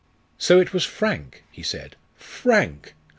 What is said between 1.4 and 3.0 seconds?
he said "_Frank!